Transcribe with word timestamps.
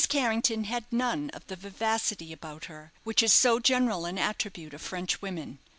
Carrington 0.09 0.63
had 0.63 0.85
none 0.89 1.29
of 1.29 1.45
the 1.45 1.55
vivacity 1.55 2.33
about 2.33 2.65
her 2.65 2.91
which 3.03 3.21
is 3.21 3.31
so 3.31 3.59
general 3.59 4.05
an 4.07 4.17
attribute 4.17 4.73
of 4.73 4.81
French 4.81 5.21
women. 5.21 5.59